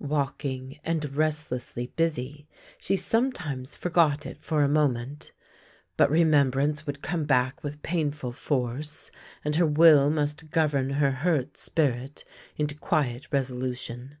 Waking 0.00 0.78
and 0.84 1.16
restlessly 1.16 1.88
busy, 1.96 2.46
she 2.78 2.94
sometimes 2.94 3.74
forgot 3.74 4.26
it 4.26 4.40
for 4.44 4.62
a 4.62 4.68
moment, 4.68 5.32
but 5.96 6.08
remembrance 6.08 6.86
would 6.86 7.02
come 7.02 7.24
back 7.24 7.64
with 7.64 7.82
painful 7.82 8.30
force, 8.30 9.10
and 9.44 9.56
her 9.56 9.66
will 9.66 10.08
must 10.08 10.52
govern 10.52 10.90
her 10.90 11.10
hurt 11.10 11.56
spirit 11.56 12.24
into 12.56 12.76
quiet 12.76 13.26
resolution. 13.32 14.18